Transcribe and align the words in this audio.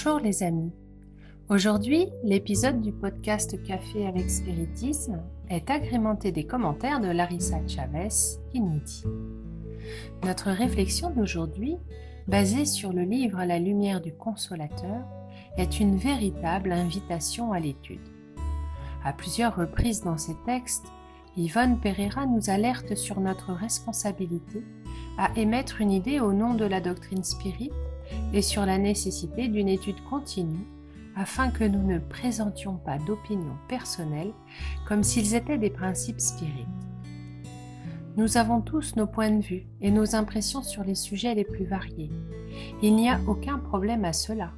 Bonjour 0.00 0.20
les 0.20 0.44
amis. 0.44 0.70
Aujourd'hui, 1.48 2.06
l'épisode 2.22 2.80
du 2.80 2.92
podcast 2.92 3.60
Café 3.64 4.06
avec 4.06 4.30
Spiritisme 4.30 5.20
est 5.50 5.68
agrémenté 5.70 6.30
des 6.30 6.46
commentaires 6.46 7.00
de 7.00 7.08
Larissa 7.08 7.58
Chavez 7.66 8.38
qui 8.52 8.60
nous 8.60 8.78
dit 8.78 9.02
Notre 10.22 10.52
réflexion 10.52 11.10
d'aujourd'hui, 11.10 11.78
basée 12.28 12.64
sur 12.64 12.92
le 12.92 13.02
livre 13.02 13.42
La 13.42 13.58
lumière 13.58 14.00
du 14.00 14.12
consolateur, 14.12 15.04
est 15.56 15.80
une 15.80 15.96
véritable 15.96 16.70
invitation 16.70 17.52
à 17.52 17.58
l'étude. 17.58 18.08
À 19.04 19.12
plusieurs 19.12 19.56
reprises 19.56 20.04
dans 20.04 20.16
ses 20.16 20.36
textes, 20.46 20.86
Yvonne 21.36 21.80
Pereira 21.80 22.24
nous 22.24 22.50
alerte 22.50 22.94
sur 22.94 23.18
notre 23.18 23.52
responsabilité 23.52 24.62
à 25.18 25.36
émettre 25.36 25.80
une 25.80 25.90
idée 25.90 26.20
au 26.20 26.32
nom 26.32 26.54
de 26.54 26.66
la 26.66 26.80
doctrine 26.80 27.24
spirite 27.24 27.72
et 28.32 28.42
sur 28.42 28.64
la 28.66 28.78
nécessité 28.78 29.48
d'une 29.48 29.68
étude 29.68 30.02
continue 30.08 30.66
afin 31.16 31.50
que 31.50 31.64
nous 31.64 31.82
ne 31.82 31.98
présentions 31.98 32.76
pas 32.76 32.98
d'opinions 32.98 33.58
personnelles 33.68 34.32
comme 34.86 35.02
s'ils 35.02 35.34
étaient 35.34 35.58
des 35.58 35.70
principes 35.70 36.20
spirites. 36.20 36.66
Nous 38.16 38.36
avons 38.36 38.60
tous 38.60 38.96
nos 38.96 39.06
points 39.06 39.30
de 39.30 39.42
vue 39.42 39.66
et 39.80 39.90
nos 39.90 40.16
impressions 40.16 40.62
sur 40.62 40.82
les 40.84 40.94
sujets 40.94 41.34
les 41.34 41.44
plus 41.44 41.64
variés. 41.64 42.10
Il 42.82 42.96
n'y 42.96 43.08
a 43.08 43.20
aucun 43.28 43.58
problème 43.58 44.04
à 44.04 44.12
cela. 44.12 44.52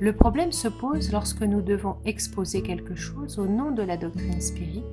Le 0.00 0.12
problème 0.12 0.52
se 0.52 0.68
pose 0.68 1.10
lorsque 1.10 1.42
nous 1.42 1.60
devons 1.60 1.96
exposer 2.04 2.62
quelque 2.62 2.94
chose 2.94 3.38
au 3.38 3.46
nom 3.46 3.72
de 3.72 3.82
la 3.82 3.96
doctrine 3.96 4.40
spirite 4.40 4.84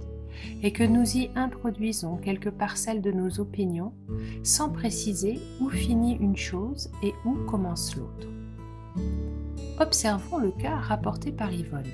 et 0.62 0.72
que 0.72 0.84
nous 0.84 1.18
y 1.18 1.30
introduisons 1.36 2.18
quelques 2.18 2.52
parcelles 2.52 3.02
de 3.02 3.12
nos 3.12 3.40
opinions 3.40 3.94
sans 4.44 4.70
préciser 4.70 5.40
où 5.62 5.70
finit 5.70 6.16
une 6.16 6.38
chose 6.38 6.92
et 7.04 7.14
où 7.26 7.36
commence 7.46 7.96
l'autre. 7.96 8.28
Observons 9.80 10.38
le 10.38 10.52
cas 10.52 10.76
rapporté 10.76 11.32
par 11.32 11.52
Yvonne. 11.52 11.92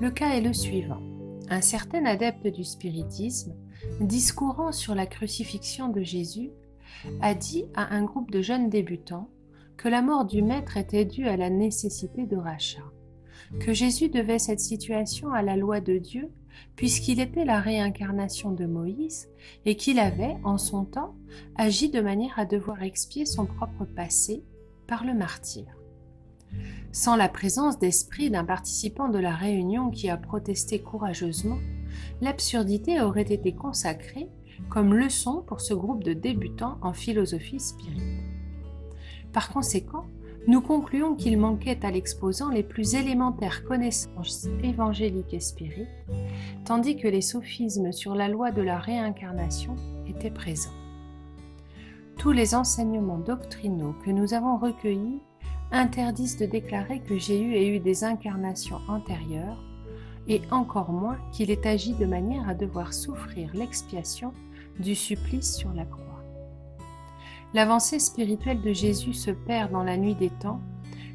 Le 0.00 0.10
cas 0.10 0.30
est 0.30 0.40
le 0.40 0.52
suivant. 0.52 1.02
Un 1.50 1.60
certain 1.60 2.04
adepte 2.04 2.46
du 2.46 2.64
spiritisme, 2.64 3.54
discourant 4.00 4.72
sur 4.72 4.94
la 4.94 5.06
crucifixion 5.06 5.88
de 5.88 6.02
Jésus, 6.02 6.50
a 7.20 7.34
dit 7.34 7.66
à 7.74 7.94
un 7.94 8.04
groupe 8.04 8.30
de 8.30 8.42
jeunes 8.42 8.70
débutants 8.70 9.28
que 9.76 9.88
la 9.88 10.02
mort 10.02 10.24
du 10.24 10.42
Maître 10.42 10.76
était 10.76 11.04
due 11.04 11.26
à 11.26 11.36
la 11.36 11.50
nécessité 11.50 12.26
de 12.26 12.36
rachat, 12.36 12.90
que 13.60 13.72
Jésus 13.72 14.08
devait 14.08 14.38
cette 14.38 14.60
situation 14.60 15.32
à 15.32 15.42
la 15.42 15.56
loi 15.56 15.80
de 15.80 15.98
Dieu 15.98 16.30
puisqu'il 16.78 17.18
était 17.18 17.44
la 17.44 17.60
réincarnation 17.60 18.52
de 18.52 18.64
Moïse 18.64 19.28
et 19.66 19.74
qu'il 19.74 19.98
avait, 19.98 20.36
en 20.44 20.58
son 20.58 20.84
temps, 20.84 21.16
agi 21.56 21.90
de 21.90 22.00
manière 22.00 22.38
à 22.38 22.44
devoir 22.44 22.84
expier 22.84 23.26
son 23.26 23.46
propre 23.46 23.84
passé 23.84 24.44
par 24.86 25.04
le 25.04 25.12
martyr. 25.12 25.64
Sans 26.92 27.16
la 27.16 27.28
présence 27.28 27.80
d'esprit 27.80 28.30
d'un 28.30 28.44
participant 28.44 29.08
de 29.08 29.18
la 29.18 29.34
réunion 29.34 29.90
qui 29.90 30.08
a 30.08 30.16
protesté 30.16 30.80
courageusement, 30.80 31.58
l'absurdité 32.20 33.00
aurait 33.00 33.22
été 33.22 33.52
consacrée 33.56 34.28
comme 34.70 34.94
leçon 34.94 35.42
pour 35.48 35.60
ce 35.60 35.74
groupe 35.74 36.04
de 36.04 36.12
débutants 36.12 36.78
en 36.80 36.92
philosophie 36.92 37.58
spirite. 37.58 38.22
Par 39.32 39.52
conséquent, 39.52 40.06
nous 40.48 40.62
concluons 40.62 41.14
qu'il 41.14 41.36
manquait 41.36 41.84
à 41.84 41.90
l'exposant 41.90 42.48
les 42.48 42.62
plus 42.62 42.94
élémentaires 42.94 43.64
connaissances 43.64 44.48
évangéliques 44.64 45.34
et 45.34 45.40
spirites, 45.40 46.06
tandis 46.64 46.96
que 46.96 47.06
les 47.06 47.20
sophismes 47.20 47.92
sur 47.92 48.14
la 48.14 48.28
loi 48.28 48.50
de 48.50 48.62
la 48.62 48.78
réincarnation 48.78 49.76
étaient 50.08 50.30
présents. 50.30 50.72
Tous 52.16 52.32
les 52.32 52.54
enseignements 52.54 53.18
doctrinaux 53.18 53.94
que 54.02 54.10
nous 54.10 54.32
avons 54.32 54.56
recueillis 54.56 55.20
interdisent 55.70 56.38
de 56.38 56.46
déclarer 56.46 57.00
que 57.00 57.18
Jésus 57.18 57.54
ait 57.54 57.68
eu 57.68 57.78
des 57.78 58.02
incarnations 58.02 58.80
antérieures, 58.88 59.62
et 60.28 60.40
encore 60.50 60.92
moins 60.92 61.18
qu'il 61.30 61.50
ait 61.50 61.66
agi 61.66 61.92
de 61.92 62.06
manière 62.06 62.48
à 62.48 62.54
devoir 62.54 62.94
souffrir 62.94 63.50
l'expiation 63.54 64.32
du 64.80 64.94
supplice 64.94 65.56
sur 65.56 65.74
la 65.74 65.84
croix. 65.84 66.17
L'avancée 67.54 67.98
spirituelle 67.98 68.60
de 68.60 68.72
Jésus 68.72 69.14
se 69.14 69.30
perd 69.30 69.72
dans 69.72 69.82
la 69.82 69.96
nuit 69.96 70.14
des 70.14 70.30
temps, 70.30 70.60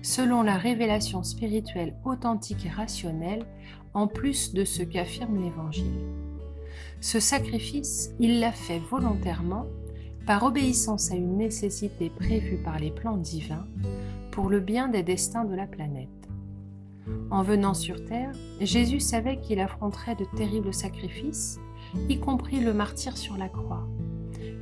selon 0.01 0.41
la 0.41 0.57
révélation 0.57 1.23
spirituelle 1.23 1.95
authentique 2.05 2.65
et 2.65 2.69
rationnelle, 2.69 3.45
en 3.93 4.07
plus 4.07 4.53
de 4.53 4.65
ce 4.65 4.81
qu'affirme 4.81 5.41
l'Évangile. 5.41 6.01
Ce 7.01 7.19
sacrifice, 7.19 8.11
il 8.19 8.39
l'a 8.39 8.51
fait 8.51 8.79
volontairement, 8.79 9.65
par 10.25 10.43
obéissance 10.43 11.11
à 11.11 11.15
une 11.15 11.37
nécessité 11.37 12.09
prévue 12.09 12.57
par 12.63 12.79
les 12.79 12.91
plans 12.91 13.17
divins, 13.17 13.67
pour 14.31 14.49
le 14.49 14.59
bien 14.59 14.87
des 14.87 15.03
destins 15.03 15.45
de 15.45 15.53
la 15.53 15.67
planète. 15.67 16.09
En 17.29 17.43
venant 17.43 17.73
sur 17.73 18.03
Terre, 18.05 18.31
Jésus 18.61 19.01
savait 19.01 19.39
qu'il 19.41 19.59
affronterait 19.59 20.15
de 20.15 20.25
terribles 20.35 20.73
sacrifices, 20.73 21.59
y 22.09 22.19
compris 22.19 22.59
le 22.59 22.73
martyr 22.73 23.17
sur 23.17 23.37
la 23.37 23.49
croix. 23.49 23.85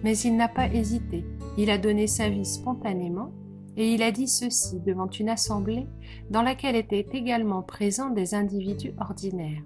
Mais 0.04 0.18
il 0.18 0.36
n'a 0.36 0.48
pas 0.48 0.68
hésité 0.68 1.26
il 1.58 1.70
a 1.70 1.78
donné 1.78 2.08
sa 2.08 2.30
vie 2.30 2.46
spontanément 2.46 3.34
et 3.76 3.94
il 3.94 4.04
a 4.04 4.12
dit 4.12 4.28
ceci 4.28 4.80
devant 4.80 5.10
une 5.10 5.30
assemblée 5.30 5.88
dans 6.30 6.42
laquelle 6.42 6.76
étaient 6.76 7.08
également 7.14 7.62
présents 7.62 8.10
des 8.10 8.36
individus 8.36 8.94
ordinaires. 9.00 9.64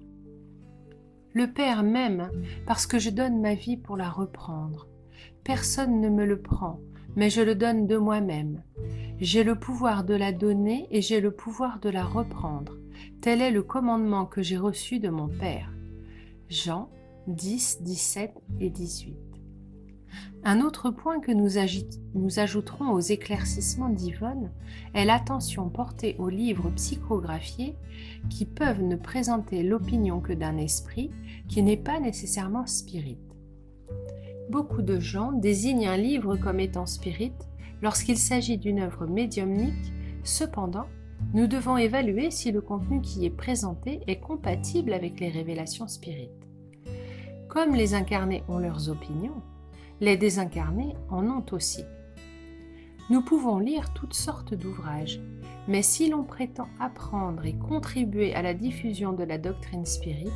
Le 1.33 1.51
Père 1.51 1.83
m'aime 1.83 2.29
parce 2.65 2.87
que 2.87 2.97
je 2.97 3.09
donne 3.09 3.41
ma 3.41 3.55
vie 3.55 3.77
pour 3.77 3.97
la 3.97 4.09
reprendre. 4.09 4.87
Personne 5.43 5.99
ne 5.99 6.09
me 6.09 6.25
le 6.25 6.41
prend, 6.41 6.79
mais 7.15 7.29
je 7.29 7.41
le 7.41 7.55
donne 7.55 7.87
de 7.87 7.97
moi-même. 7.97 8.63
J'ai 9.19 9.43
le 9.43 9.55
pouvoir 9.55 10.03
de 10.03 10.13
la 10.13 10.31
donner 10.31 10.87
et 10.91 11.01
j'ai 11.01 11.21
le 11.21 11.31
pouvoir 11.31 11.79
de 11.79 11.89
la 11.89 12.03
reprendre. 12.03 12.77
Tel 13.21 13.41
est 13.41 13.51
le 13.51 13.63
commandement 13.63 14.25
que 14.25 14.41
j'ai 14.41 14.57
reçu 14.57 14.99
de 14.99 15.09
mon 15.09 15.27
Père. 15.27 15.71
Jean 16.49 16.89
10, 17.27 17.81
17 17.81 18.33
et 18.59 18.69
18. 18.69 19.34
Un 20.43 20.61
autre 20.61 20.91
point 20.91 21.19
que 21.19 21.31
nous, 21.31 21.57
ajouterons 22.39 22.91
aux 22.91 22.99
éclaircissements 22.99 23.89
d'Yvonne 23.89 24.51
est 24.93 25.05
l'attention 25.05 25.69
portée 25.69 26.15
aux 26.19 26.29
livres 26.29 26.69
psychographiés 26.75 27.75
qui 28.29 28.45
peuvent 28.45 28.83
ne 28.83 28.95
présenter 28.95 29.63
l'opinion 29.63 30.19
que 30.19 30.33
d'un 30.33 30.57
esprit 30.57 31.09
qui 31.47 31.63
n'est 31.63 31.77
pas 31.77 31.99
nécessairement 31.99 32.67
spirit. 32.67 33.17
Beaucoup 34.49 34.83
de 34.83 34.99
gens 34.99 35.31
désignent 35.31 35.87
un 35.87 35.97
livre 35.97 36.35
comme 36.35 36.59
étant 36.59 36.85
spirit 36.85 37.33
lorsqu'il 37.81 38.17
s'agit 38.17 38.57
d'une 38.57 38.79
œuvre 38.79 39.07
médiumnique, 39.07 39.93
cependant, 40.23 40.85
nous 41.33 41.47
devons 41.47 41.77
évaluer 41.77 42.29
si 42.29 42.51
le 42.51 42.61
contenu 42.61 43.01
qui 43.01 43.25
est 43.25 43.31
présenté 43.31 44.01
est 44.07 44.19
compatible 44.19 44.93
avec 44.93 45.19
les 45.19 45.29
révélations 45.29 45.87
spirites. 45.87 46.29
Comme 47.47 47.73
les 47.73 47.93
incarnés 47.93 48.43
ont 48.47 48.59
leurs 48.59 48.89
opinions, 48.89 49.41
les 50.01 50.17
désincarnés 50.17 50.95
en 51.09 51.25
ont 51.27 51.45
aussi. 51.51 51.83
Nous 53.09 53.21
pouvons 53.21 53.59
lire 53.59 53.93
toutes 53.93 54.13
sortes 54.15 54.53
d'ouvrages, 54.53 55.19
mais 55.67 55.81
si 55.81 56.09
l'on 56.09 56.23
prétend 56.23 56.67
apprendre 56.79 57.45
et 57.45 57.53
contribuer 57.53 58.33
à 58.33 58.41
la 58.41 58.53
diffusion 58.53 59.13
de 59.13 59.23
la 59.23 59.37
doctrine 59.37 59.85
spirite, 59.85 60.31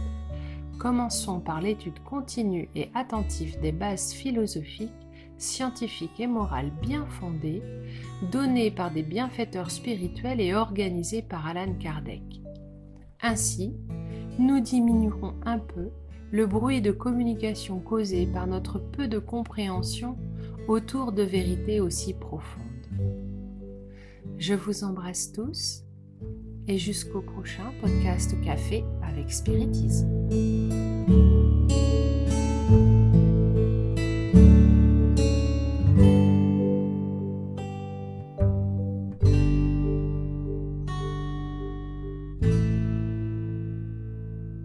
commençons 0.77 1.39
par 1.39 1.61
l'étude 1.61 1.99
continue 2.03 2.69
et 2.75 2.89
attentive 2.93 3.59
des 3.59 3.71
bases 3.71 4.13
philosophiques, 4.13 4.91
scientifiques 5.37 6.19
et 6.19 6.27
morales 6.27 6.71
bien 6.81 7.05
fondées, 7.07 7.63
données 8.31 8.71
par 8.71 8.91
des 8.91 9.03
bienfaiteurs 9.03 9.71
spirituels 9.71 10.41
et 10.41 10.53
organisées 10.53 11.21
par 11.21 11.47
Alan 11.47 11.73
Kardec. 11.79 12.21
Ainsi, 13.21 13.73
nous 14.37 14.59
diminuerons 14.59 15.33
un 15.45 15.59
peu 15.59 15.89
le 16.31 16.45
bruit 16.45 16.81
de 16.81 16.91
communication 16.91 17.79
causé 17.79 18.27
par 18.27 18.47
notre 18.47 18.79
peu 18.79 19.07
de 19.07 19.19
compréhension 19.19 20.17
autour 20.67 21.11
de 21.11 21.23
vérités 21.23 21.79
aussi 21.79 22.13
profondes. 22.13 22.65
Je 24.37 24.53
vous 24.53 24.83
embrasse 24.83 25.31
tous 25.31 25.83
et 26.67 26.77
jusqu'au 26.77 27.21
prochain 27.21 27.71
podcast 27.81 28.35
café 28.43 28.83
avec 29.01 29.31
spiritisme. 29.31 30.78